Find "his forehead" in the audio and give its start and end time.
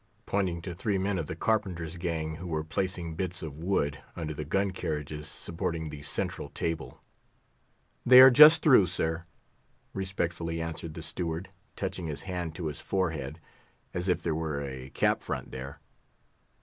12.65-13.39